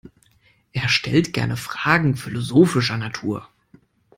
[0.73, 3.47] Er stellt gerne Fragen philosophischer Natur.